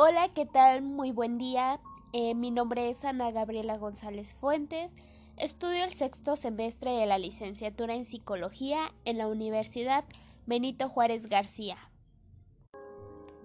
Hola, 0.00 0.28
¿qué 0.28 0.46
tal? 0.46 0.82
Muy 0.82 1.10
buen 1.10 1.38
día. 1.38 1.80
Eh, 2.12 2.36
mi 2.36 2.52
nombre 2.52 2.88
es 2.88 3.04
Ana 3.04 3.32
Gabriela 3.32 3.78
González 3.78 4.36
Fuentes. 4.36 4.94
Estudio 5.36 5.82
el 5.82 5.90
sexto 5.90 6.36
semestre 6.36 6.92
de 6.92 7.04
la 7.04 7.18
licenciatura 7.18 7.96
en 7.96 8.04
psicología 8.04 8.94
en 9.04 9.18
la 9.18 9.26
Universidad 9.26 10.04
Benito 10.46 10.88
Juárez 10.88 11.28
García. 11.28 11.78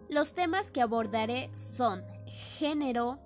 Los 0.09 0.33
temas 0.33 0.69
que 0.69 0.81
abordaré 0.81 1.49
son 1.55 2.03
género, 2.27 3.17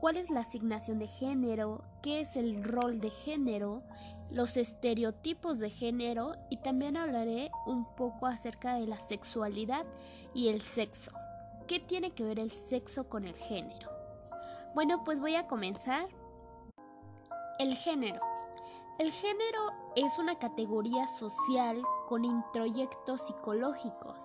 cuál 0.00 0.16
es 0.16 0.28
la 0.28 0.40
asignación 0.40 0.98
de 0.98 1.06
género, 1.06 1.84
qué 2.02 2.22
es 2.22 2.34
el 2.34 2.64
rol 2.64 2.98
de 3.00 3.10
género, 3.10 3.84
los 4.28 4.56
estereotipos 4.56 5.60
de 5.60 5.70
género 5.70 6.32
y 6.50 6.56
también 6.56 6.96
hablaré 6.96 7.48
un 7.64 7.86
poco 7.94 8.26
acerca 8.26 8.74
de 8.74 8.88
la 8.88 8.98
sexualidad 8.98 9.86
y 10.34 10.48
el 10.48 10.60
sexo. 10.60 11.12
¿Qué 11.66 11.80
tiene 11.80 12.12
que 12.12 12.22
ver 12.22 12.38
el 12.38 12.52
sexo 12.52 13.08
con 13.08 13.24
el 13.24 13.34
género? 13.34 13.90
Bueno, 14.74 15.02
pues 15.02 15.18
voy 15.18 15.34
a 15.34 15.48
comenzar. 15.48 16.08
El 17.58 17.74
género. 17.74 18.20
El 18.98 19.10
género 19.10 19.72
es 19.96 20.16
una 20.18 20.38
categoría 20.38 21.06
social 21.06 21.82
con 22.08 22.24
introyectos 22.24 23.20
psicológicos, 23.22 24.16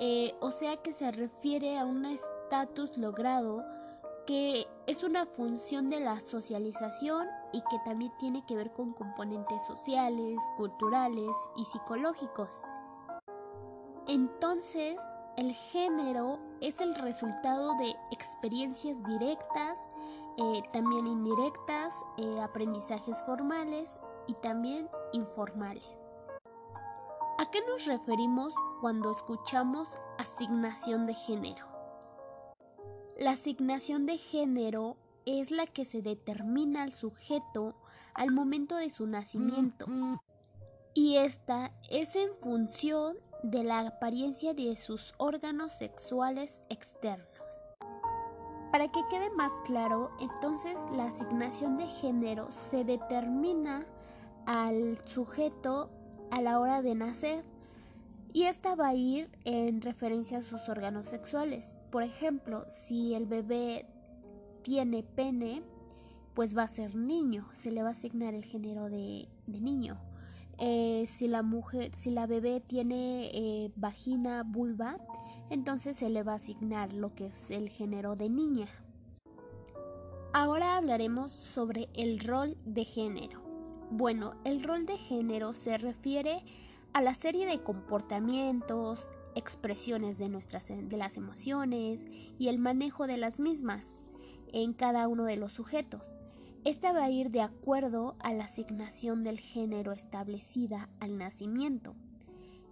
eh, 0.00 0.34
o 0.40 0.50
sea 0.50 0.78
que 0.78 0.92
se 0.92 1.10
refiere 1.10 1.78
a 1.78 1.84
un 1.84 2.06
estatus 2.06 2.96
logrado 2.96 3.64
que 4.26 4.66
es 4.86 5.02
una 5.02 5.26
función 5.26 5.90
de 5.90 6.00
la 6.00 6.20
socialización 6.20 7.26
y 7.52 7.60
que 7.62 7.78
también 7.84 8.12
tiene 8.18 8.46
que 8.46 8.54
ver 8.54 8.72
con 8.72 8.94
componentes 8.94 9.60
sociales, 9.66 10.38
culturales 10.56 11.36
y 11.56 11.64
psicológicos. 11.66 12.48
Entonces, 14.06 14.98
el 15.36 15.52
género 15.52 16.38
es 16.60 16.80
el 16.80 16.94
resultado 16.94 17.76
de 17.78 17.94
experiencias 18.10 19.02
directas, 19.04 19.78
eh, 20.38 20.62
también 20.72 21.06
indirectas, 21.06 21.94
eh, 22.18 22.40
aprendizajes 22.40 23.22
formales 23.24 23.98
y 24.26 24.34
también 24.34 24.88
informales. 25.12 25.84
¿A 27.38 27.50
qué 27.50 27.60
nos 27.66 27.86
referimos 27.86 28.54
cuando 28.80 29.10
escuchamos 29.10 29.96
asignación 30.18 31.06
de 31.06 31.14
género? 31.14 31.66
La 33.18 33.32
asignación 33.32 34.06
de 34.06 34.18
género 34.18 34.96
es 35.26 35.50
la 35.50 35.66
que 35.66 35.84
se 35.84 36.02
determina 36.02 36.82
al 36.82 36.92
sujeto 36.92 37.74
al 38.14 38.32
momento 38.32 38.76
de 38.76 38.90
su 38.90 39.06
nacimiento 39.06 39.86
y 40.94 41.16
esta 41.16 41.72
es 41.90 42.16
en 42.16 42.34
función 42.42 43.16
de 43.42 43.64
la 43.64 43.80
apariencia 43.80 44.54
de 44.54 44.76
sus 44.76 45.14
órganos 45.18 45.72
sexuales 45.72 46.62
externos. 46.68 47.28
Para 48.70 48.88
que 48.90 49.00
quede 49.10 49.30
más 49.30 49.52
claro, 49.64 50.10
entonces 50.18 50.78
la 50.96 51.06
asignación 51.06 51.76
de 51.76 51.86
género 51.86 52.50
se 52.50 52.84
determina 52.84 53.84
al 54.46 54.98
sujeto 55.06 55.90
a 56.30 56.40
la 56.40 56.58
hora 56.58 56.80
de 56.80 56.94
nacer 56.94 57.44
y 58.32 58.44
esta 58.44 58.74
va 58.74 58.88
a 58.88 58.94
ir 58.94 59.30
en 59.44 59.82
referencia 59.82 60.38
a 60.38 60.42
sus 60.42 60.68
órganos 60.70 61.06
sexuales. 61.06 61.76
Por 61.90 62.02
ejemplo, 62.02 62.64
si 62.68 63.14
el 63.14 63.26
bebé 63.26 63.84
tiene 64.62 65.02
pene, 65.02 65.62
pues 66.34 66.56
va 66.56 66.62
a 66.62 66.68
ser 66.68 66.94
niño, 66.94 67.44
se 67.52 67.70
le 67.70 67.82
va 67.82 67.88
a 67.88 67.92
asignar 67.92 68.32
el 68.32 68.44
género 68.44 68.88
de, 68.88 69.28
de 69.46 69.60
niño. 69.60 69.98
Eh, 70.58 71.06
si 71.08 71.28
la 71.28 71.42
mujer, 71.42 71.90
si 71.96 72.10
la 72.10 72.26
bebé 72.26 72.60
tiene 72.60 73.30
eh, 73.32 73.72
vagina, 73.76 74.42
vulva, 74.44 74.98
entonces 75.50 75.96
se 75.96 76.10
le 76.10 76.22
va 76.22 76.32
a 76.32 76.36
asignar 76.36 76.92
lo 76.92 77.14
que 77.14 77.26
es 77.26 77.50
el 77.50 77.68
género 77.68 78.16
de 78.16 78.28
niña. 78.28 78.68
Ahora 80.32 80.76
hablaremos 80.76 81.30
sobre 81.30 81.88
el 81.94 82.20
rol 82.20 82.56
de 82.64 82.84
género. 82.84 83.42
Bueno, 83.90 84.34
el 84.44 84.62
rol 84.62 84.86
de 84.86 84.96
género 84.96 85.52
se 85.52 85.76
refiere 85.76 86.42
a 86.94 87.02
la 87.02 87.14
serie 87.14 87.44
de 87.44 87.62
comportamientos, 87.62 89.06
expresiones 89.34 90.18
de 90.18 90.28
nuestras 90.28 90.68
de 90.68 90.96
las 90.96 91.16
emociones 91.16 92.04
y 92.38 92.48
el 92.48 92.58
manejo 92.58 93.06
de 93.06 93.18
las 93.18 93.40
mismas 93.40 93.96
en 94.52 94.72
cada 94.72 95.08
uno 95.08 95.24
de 95.24 95.36
los 95.36 95.52
sujetos. 95.52 96.14
Esta 96.64 96.92
va 96.92 97.02
a 97.02 97.10
ir 97.10 97.32
de 97.32 97.42
acuerdo 97.42 98.14
a 98.20 98.32
la 98.32 98.44
asignación 98.44 99.24
del 99.24 99.40
género 99.40 99.90
establecida 99.90 100.88
al 101.00 101.18
nacimiento. 101.18 101.96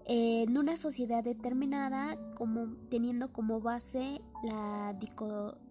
En 0.05 0.57
una 0.57 0.77
sociedad 0.77 1.25
determinada, 1.25 2.17
como, 2.37 2.77
teniendo 2.89 3.33
como 3.33 3.61
base 3.61 4.21
la 4.45 4.97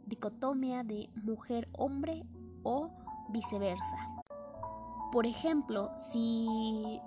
dicotomía 0.08 0.84
de 0.84 1.09
mujer-hombre 1.16 2.25
o 2.63 2.90
viceversa. 3.29 4.22
Por 5.13 5.25
ejemplo, 5.25 5.90
si, 6.12 7.00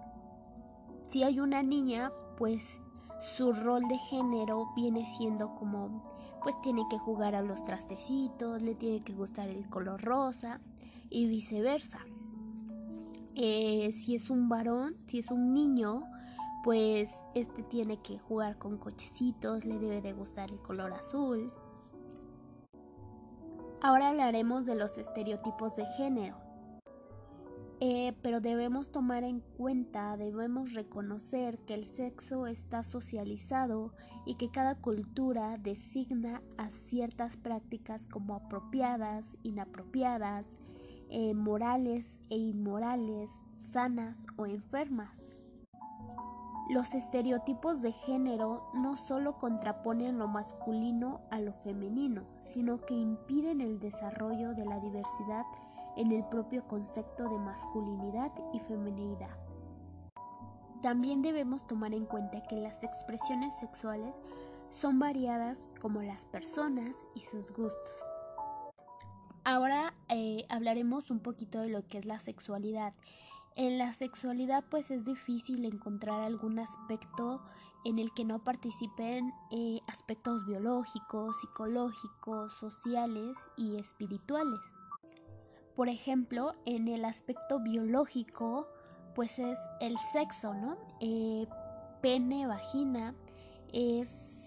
si 1.09 1.25
hay 1.25 1.41
una 1.41 1.63
niña, 1.63 2.11
pues 2.39 2.79
su 3.37 3.53
rol 3.53 3.87
de 3.87 3.99
género 3.99 4.73
viene 4.75 5.05
siendo 5.05 5.55
como, 5.57 6.03
pues 6.43 6.59
tiene 6.63 6.85
que 6.89 6.99
jugar 6.99 7.35
a 7.35 7.43
los 7.43 7.63
trastecitos, 7.67 8.63
le 8.63 8.75
tiene 8.75 9.03
que 9.03 9.13
gustar 9.13 9.51
el 9.51 9.69
color 9.69 10.01
rosa, 10.03 10.59
y 11.11 11.27
viceversa. 11.27 12.01
Eh, 13.35 13.93
si 13.93 14.15
es 14.15 14.31
un 14.31 14.49
varón, 14.49 14.97
si 15.07 15.19
es 15.19 15.31
un 15.31 15.55
niño, 15.55 16.05
pues 16.65 17.11
este 17.35 17.63
tiene 17.63 18.01
que 18.03 18.19
jugar 18.19 18.59
con 18.59 18.79
cochecitos, 18.79 19.65
le 19.65 19.79
debe 19.79 20.01
de 20.01 20.13
gustar 20.13 20.51
el 20.51 20.59
color 20.61 20.93
azul. 20.93 21.53
Ahora 23.81 24.11
hablaremos 24.11 24.65
de 24.65 24.77
los 24.77 24.97
estereotipos 24.99 25.75
de 25.75 25.87
género. 25.97 26.37
Eh, 27.85 28.13
pero 28.23 28.41
debemos 28.41 28.93
tomar 28.93 29.25
en 29.25 29.41
cuenta, 29.41 30.17
debemos 30.17 30.73
reconocer 30.73 31.59
que 31.67 31.75
el 31.75 31.85
sexo 31.85 32.47
está 32.47 32.85
socializado 32.85 33.93
y 34.25 34.37
que 34.37 34.53
cada 34.53 34.77
cultura 34.77 35.57
designa 35.59 36.43
a 36.59 36.69
ciertas 36.69 37.37
prácticas 37.37 38.07
como 38.07 38.37
apropiadas, 38.37 39.37
inapropiadas, 39.43 40.47
eh, 41.15 41.35
morales 41.35 42.23
e 42.31 42.39
inmorales, 42.39 43.31
sanas 43.71 44.25
o 44.37 44.47
enfermas. 44.47 45.11
Los 46.71 46.95
estereotipos 46.95 47.83
de 47.83 47.93
género 47.93 48.71
no 48.73 48.97
solo 48.97 49.37
contraponen 49.37 50.19
lo 50.19 50.27
masculino 50.27 51.21
a 51.31 51.39
lo 51.39 51.53
femenino, 51.53 52.23
sino 52.41 52.81
que 52.81 52.95
impiden 52.95 53.61
el 53.61 53.79
desarrollo 53.79 54.55
de 54.55 54.65
la 54.65 54.81
diversidad 54.81 55.45
en 55.99 56.13
el 56.13 56.25
propio 56.25 56.67
concepto 56.67 57.29
de 57.29 57.39
masculinidad 57.39 58.33
y 58.55 58.61
feminidad. 58.61 59.37
También 60.81 61.21
debemos 61.21 61.67
tomar 61.67 61.93
en 61.93 62.07
cuenta 62.07 62.43
que 62.43 62.57
las 62.57 62.83
expresiones 62.85 63.55
sexuales 63.59 64.15
son 64.71 64.99
variadas 64.99 65.73
como 65.79 66.01
las 66.01 66.25
personas 66.25 66.97
y 67.15 67.21
sus 67.21 67.53
gustos. 67.53 68.12
Ahora 69.45 69.93
eh, 70.09 70.45
hablaremos 70.49 71.11
un 71.11 71.19
poquito 71.19 71.61
de 71.61 71.69
lo 71.69 71.87
que 71.87 71.99
es 71.99 72.07
la 72.07 72.21
sexualidad. 72.21 72.95
En 73.57 73.77
la 73.77 73.93
sexualidad 73.93 74.65
pues 74.71 74.91
es 74.93 75.05
difícil 75.05 75.65
encontrar 75.65 76.21
algún 76.21 76.61
aspecto 76.61 77.43
en 77.85 77.99
el 77.99 78.13
que 78.15 78.25
no 78.25 78.45
participen 78.45 79.33
eh, 79.51 79.81
aspectos 79.89 80.47
biológicos, 80.47 81.41
psicológicos, 81.41 82.53
sociales 82.55 83.37
y 83.57 83.77
espirituales. 83.77 84.61
Por 85.75 85.89
ejemplo, 85.89 86.53
en 86.65 86.87
el 86.87 87.05
aspecto 87.05 87.59
biológico 87.59 88.69
pues 89.17 89.41
es 89.41 89.59
el 89.81 89.99
sexo, 90.13 90.55
¿no? 90.55 90.79
Eh, 91.01 91.47
pene, 92.01 92.47
vagina, 92.47 93.15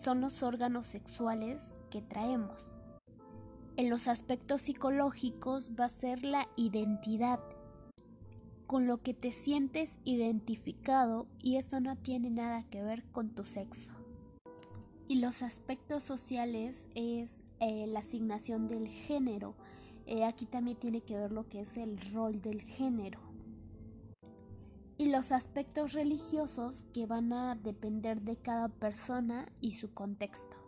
son 0.04 0.22
los 0.22 0.42
órganos 0.42 0.88
sexuales 0.88 1.76
que 1.92 2.02
traemos. 2.02 2.75
En 3.78 3.90
los 3.90 4.08
aspectos 4.08 4.62
psicológicos 4.62 5.72
va 5.78 5.86
a 5.86 5.90
ser 5.90 6.24
la 6.24 6.48
identidad, 6.56 7.42
con 8.68 8.88
lo 8.88 9.02
que 9.02 9.14
te 9.14 9.34
sientes 9.34 10.00
identificado 10.06 11.28
y 11.42 11.58
esto 11.58 11.82
no 11.82 11.98
tiene 11.98 12.30
nada 12.30 12.64
que 12.70 12.82
ver 12.82 13.04
con 13.12 13.32
tu 13.32 13.44
sexo. 13.44 13.92
Y 15.10 15.20
los 15.20 15.42
aspectos 15.42 16.04
sociales 16.04 16.88
es 16.96 17.44
eh, 17.60 17.86
la 17.88 18.00
asignación 18.00 18.70
del 18.70 18.88
género. 18.88 19.56
Eh, 20.06 20.24
aquí 20.24 20.46
también 20.46 20.78
tiene 20.78 21.02
que 21.02 21.18
ver 21.18 21.34
lo 21.34 21.50
que 21.50 21.60
es 21.60 21.76
el 21.76 22.00
rol 22.14 22.42
del 22.42 22.62
género. 22.62 23.20
Y 24.98 25.12
los 25.12 25.34
aspectos 25.34 25.92
religiosos 25.92 26.86
que 26.94 27.08
van 27.08 27.34
a 27.34 27.56
depender 27.56 28.22
de 28.22 28.38
cada 28.38 28.70
persona 28.70 29.52
y 29.60 29.74
su 29.74 29.94
contexto. 29.94 30.65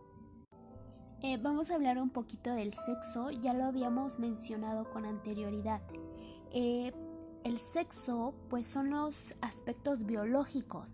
Eh, 1.24 1.40
vamos 1.42 1.72
a 1.72 1.76
hablar 1.76 1.98
un 1.98 2.12
poquito 2.12 2.54
del 2.54 2.76
sexo, 2.76 3.32
ya 3.32 3.54
lo 3.54 3.66
habíamos 3.66 4.20
mencionado 4.20 4.88
con 4.92 5.04
anterioridad. 5.04 5.82
Eh, 6.52 6.94
el 7.44 7.58
sexo 7.58 8.36
pues 8.50 8.68
son 8.68 8.92
los 8.92 9.36
aspectos 9.42 10.06
biológicos 10.06 10.92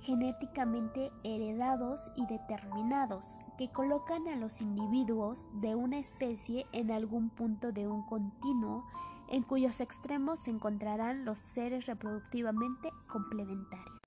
genéticamente 0.00 1.12
heredados 1.22 2.10
y 2.16 2.26
determinados 2.26 3.24
que 3.58 3.70
colocan 3.70 4.26
a 4.28 4.36
los 4.36 4.60
individuos 4.60 5.46
de 5.60 5.74
una 5.74 5.98
especie 5.98 6.66
en 6.72 6.90
algún 6.90 7.28
punto 7.30 7.70
de 7.70 7.86
un 7.86 8.04
continuo 8.06 8.86
en 9.28 9.42
cuyos 9.44 9.80
extremos 9.80 10.40
se 10.40 10.50
encontrarán 10.50 11.24
los 11.24 11.38
seres 11.38 11.86
reproductivamente 11.86 12.90
complementarios. 13.06 14.00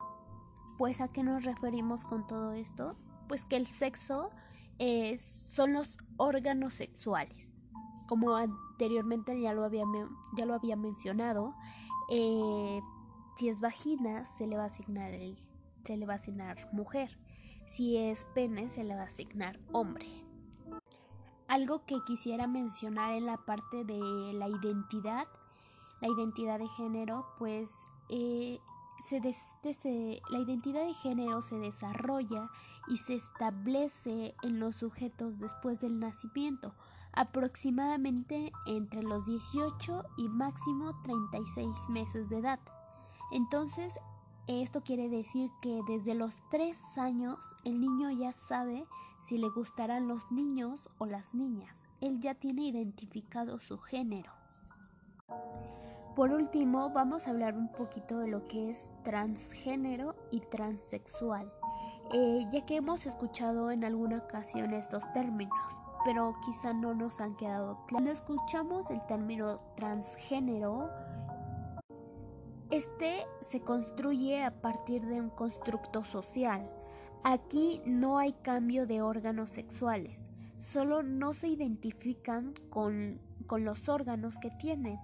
Pues 0.78 1.00
a 1.00 1.08
qué 1.08 1.24
nos 1.24 1.46
referimos 1.46 2.04
con 2.04 2.28
todo 2.28 2.52
esto? 2.52 2.96
Pues 3.30 3.46
que 3.46 3.56
el 3.56 3.68
sexo 3.68 4.32
son 5.48 5.74
los 5.74 5.98
órganos 6.18 6.74
sexuales. 6.74 7.54
Como 8.08 8.36
anteriormente 8.36 9.40
ya 9.40 9.54
lo 9.54 9.64
había, 9.64 9.86
ya 10.36 10.46
lo 10.46 10.54
había 10.54 10.76
mencionado, 10.76 11.56
eh, 12.10 12.82
si 13.36 13.50
es 13.50 13.60
vagina 13.60 14.26
se 14.26 14.48
le 14.48 14.58
va 14.58 14.64
a 14.64 14.68
asignar 14.68 15.14
el, 15.14 15.38
se 15.86 15.98
le 15.98 16.06
va 16.06 16.14
a 16.14 16.18
asignar 16.18 16.70
mujer. 16.72 17.18
Si 17.68 17.98
es 17.98 18.26
pene 18.36 18.70
se 18.70 18.84
le 18.84 18.96
va 18.96 19.02
a 19.02 19.06
asignar 19.06 19.60
hombre. 19.72 20.06
Algo 21.48 21.86
que 21.86 21.98
quisiera 22.06 22.48
mencionar 22.48 23.14
en 23.14 23.26
la 23.26 23.38
parte 23.38 23.84
de 23.84 24.34
la 24.34 24.48
identidad, 24.48 25.28
la 26.02 26.08
identidad 26.10 26.60
de 26.60 26.68
género, 26.70 27.26
pues 27.38 27.72
eh, 28.10 28.60
se 29.10 30.22
la 30.30 30.40
identidad 30.40 30.86
de 30.86 30.94
género 30.94 31.42
se 31.42 31.58
desarrolla 31.58 32.50
y 32.88 32.98
se 32.98 33.16
establece 33.16 34.36
en 34.44 34.60
los 34.60 34.78
sujetos 34.78 35.40
después 35.40 35.80
del 35.80 36.00
nacimiento, 36.00 36.74
aproximadamente 37.12 38.52
entre 38.66 39.04
los 39.04 39.26
18 39.26 40.04
y 40.18 40.30
máximo 40.30 40.94
36 41.04 41.90
meses 41.90 42.30
de 42.30 42.40
edad. 42.40 42.60
Entonces, 43.32 43.94
esto 44.48 44.82
quiere 44.82 45.10
decir 45.10 45.50
que 45.62 45.82
desde 45.88 46.16
los 46.16 46.34
3 46.52 46.98
años 46.98 47.38
el 47.64 47.80
niño 47.80 48.12
ya 48.12 48.32
sabe 48.32 48.86
si 49.22 49.38
le 49.38 49.50
gustarán 49.50 50.08
los 50.08 50.32
niños 50.32 50.90
o 50.98 51.06
las 51.06 51.34
niñas. 51.34 51.84
Él 52.02 52.20
ya 52.20 52.36
tiene 52.36 52.68
identificado 52.68 53.60
su 53.60 53.78
género. 53.78 54.32
Por 56.16 56.32
último, 56.32 56.92
vamos 56.92 57.26
a 57.26 57.32
hablar 57.32 57.58
un 57.58 57.70
poquito 57.70 58.20
de 58.20 58.28
lo 58.28 58.46
que 58.46 58.70
es 58.70 58.92
transgénero 59.04 60.16
y 60.30 60.42
transexual, 60.42 61.52
eh, 62.14 62.46
ya 62.52 62.64
que 62.68 62.76
hemos 62.76 63.08
escuchado 63.08 63.72
en 63.72 63.84
alguna 63.84 64.20
ocasión 64.20 64.74
estos 64.74 65.12
términos, 65.14 65.58
pero 66.06 66.36
quizá 66.46 66.72
no 66.72 66.94
nos 66.94 67.20
han 67.20 67.36
quedado 67.36 67.78
claros. 67.88 67.90
Cuando 67.90 68.12
escuchamos 68.12 68.92
el 68.92 69.04
término 69.08 69.58
transgénero, 69.76 70.92
este 72.70 73.26
se 73.42 73.62
construye 73.62 74.44
a 74.44 74.62
partir 74.62 75.02
de 75.08 75.20
un 75.20 75.32
constructo 75.32 76.04
social. 76.04 76.70
Aquí 77.24 77.82
no 77.88 78.20
hay 78.20 78.34
cambio 78.34 78.86
de 78.86 79.02
órganos 79.02 79.50
sexuales, 79.50 80.24
solo 80.60 81.02
no 81.02 81.34
se 81.34 81.48
identifican 81.48 82.54
con, 82.70 83.20
con 83.48 83.66
los 83.66 83.90
órganos 83.90 84.38
que 84.38 84.52
tienen. 84.52 85.00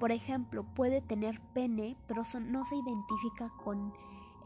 Por 0.00 0.12
ejemplo, 0.12 0.64
puede 0.64 1.02
tener 1.02 1.42
pene, 1.52 1.94
pero 2.06 2.22
no 2.40 2.64
se 2.64 2.74
identifica 2.74 3.52
con 3.62 3.92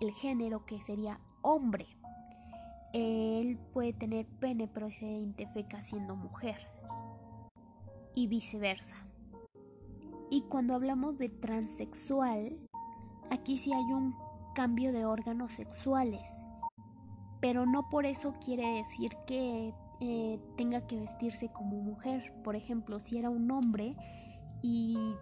el 0.00 0.12
género 0.12 0.66
que 0.66 0.82
sería 0.82 1.20
hombre. 1.42 1.86
Él 2.92 3.56
puede 3.72 3.92
tener 3.92 4.26
pene, 4.26 4.66
pero 4.66 4.90
se 4.90 5.06
identifica 5.06 5.80
siendo 5.80 6.16
mujer. 6.16 6.56
Y 8.16 8.26
viceversa. 8.26 8.96
Y 10.28 10.42
cuando 10.42 10.74
hablamos 10.74 11.18
de 11.18 11.28
transexual, 11.28 12.58
aquí 13.30 13.56
sí 13.56 13.72
hay 13.72 13.92
un 13.92 14.16
cambio 14.56 14.92
de 14.92 15.06
órganos 15.06 15.52
sexuales. 15.52 16.28
Pero 17.40 17.64
no 17.64 17.88
por 17.90 18.06
eso 18.06 18.34
quiere 18.44 18.78
decir 18.78 19.12
que 19.24 19.72
eh, 20.00 20.40
tenga 20.56 20.84
que 20.88 20.98
vestirse 20.98 21.48
como 21.52 21.80
mujer. 21.80 22.34
Por 22.42 22.56
ejemplo, 22.56 22.98
si 22.98 23.18
era 23.18 23.30
un 23.30 23.48
hombre 23.52 23.94
y 24.62 25.14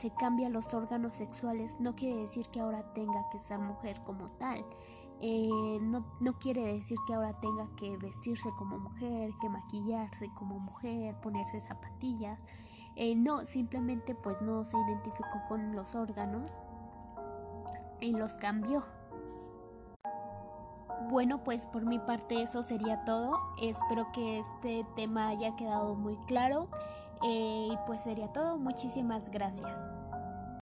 se 0.00 0.10
cambia 0.10 0.48
los 0.48 0.72
órganos 0.72 1.14
sexuales 1.14 1.76
no 1.78 1.94
quiere 1.94 2.22
decir 2.22 2.48
que 2.48 2.60
ahora 2.60 2.82
tenga 2.94 3.28
que 3.30 3.38
ser 3.38 3.58
mujer 3.58 4.00
como 4.06 4.24
tal. 4.38 4.64
Eh, 5.20 5.78
no, 5.82 6.38
quiere 6.38 6.62
decir 6.72 6.96
que 7.06 7.12
ahora 7.12 7.38
tenga 7.40 7.68
que 7.76 7.98
vestirse 7.98 8.48
como 8.56 8.78
mujer, 8.78 9.30
que 9.42 9.50
maquillarse 9.50 10.30
como 10.34 10.58
mujer, 10.58 11.14
ponerse 11.20 11.60
zapatillas. 11.60 12.40
Eh, 12.96 13.14
no, 13.14 13.44
simplemente 13.44 14.14
pues 14.14 14.40
no 14.40 14.64
se 14.64 14.78
identificó 14.78 15.42
con 15.48 15.76
los 15.76 15.94
órganos 15.94 16.48
y 18.00 18.12
los 18.12 18.38
cambió. 18.38 18.82
Bueno, 21.10 21.44
pues 21.44 21.66
por 21.66 21.84
mi 21.84 21.98
parte 21.98 22.42
eso 22.42 22.62
sería 22.62 23.04
todo. 23.04 23.38
Espero 23.60 24.10
que 24.12 24.38
este 24.38 24.86
tema 24.96 25.28
haya 25.28 25.54
quedado 25.56 25.94
muy 25.94 26.16
claro. 26.26 26.68
Eh, 27.22 27.68
y 27.70 27.78
pues 27.86 28.02
sería 28.02 28.28
todo. 28.28 28.58
Muchísimas 28.58 29.30
gracias. 29.30 29.99